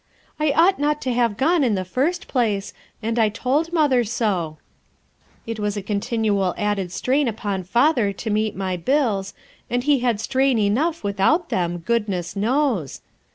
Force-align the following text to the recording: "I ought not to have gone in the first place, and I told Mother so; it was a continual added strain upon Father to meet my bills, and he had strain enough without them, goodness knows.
"I 0.39 0.51
ought 0.53 0.79
not 0.79 0.99
to 1.03 1.13
have 1.13 1.37
gone 1.37 1.63
in 1.63 1.75
the 1.75 1.85
first 1.85 2.27
place, 2.27 2.73
and 3.03 3.19
I 3.19 3.29
told 3.29 3.71
Mother 3.71 4.03
so; 4.03 4.57
it 5.45 5.59
was 5.59 5.77
a 5.77 5.83
continual 5.83 6.55
added 6.57 6.91
strain 6.91 7.27
upon 7.27 7.61
Father 7.61 8.11
to 8.11 8.29
meet 8.31 8.55
my 8.55 8.77
bills, 8.77 9.35
and 9.69 9.83
he 9.83 9.99
had 9.99 10.19
strain 10.19 10.57
enough 10.57 11.03
without 11.03 11.49
them, 11.49 11.77
goodness 11.77 12.35
knows. 12.35 13.01